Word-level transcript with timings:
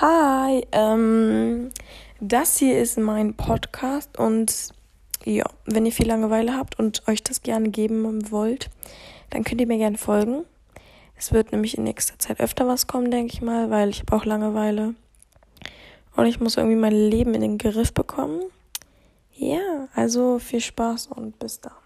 Hi, 0.00 0.66
ähm, 0.72 1.70
das 2.18 2.58
hier 2.58 2.80
ist 2.80 2.98
mein 2.98 3.34
Podcast 3.34 4.18
und 4.18 4.70
ja, 5.24 5.44
wenn 5.66 5.86
ihr 5.86 5.92
viel 5.92 6.08
Langeweile 6.08 6.56
habt 6.56 6.80
und 6.80 7.06
euch 7.06 7.22
das 7.22 7.42
gerne 7.42 7.68
geben 7.68 8.32
wollt, 8.32 8.70
dann 9.30 9.44
könnt 9.44 9.60
ihr 9.60 9.68
mir 9.68 9.78
gerne 9.78 9.96
folgen. 9.96 10.46
Es 11.16 11.32
wird 11.32 11.52
nämlich 11.52 11.78
in 11.78 11.84
nächster 11.84 12.18
Zeit 12.18 12.40
öfter 12.40 12.66
was 12.66 12.88
kommen, 12.88 13.12
denke 13.12 13.34
ich 13.34 13.40
mal, 13.40 13.70
weil 13.70 13.90
ich 13.90 14.00
habe 14.00 14.16
auch 14.16 14.24
Langeweile 14.24 14.96
und 16.16 16.26
ich 16.26 16.40
muss 16.40 16.56
irgendwie 16.56 16.74
mein 16.74 16.90
Leben 16.90 17.32
in 17.32 17.42
den 17.42 17.58
Griff 17.58 17.94
bekommen. 17.94 18.42
Ja, 19.32 19.86
also 19.94 20.40
viel 20.40 20.60
Spaß 20.60 21.06
und 21.06 21.38
bis 21.38 21.60
dann. 21.60 21.83